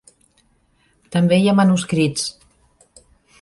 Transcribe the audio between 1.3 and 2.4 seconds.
hi ha manuscrits.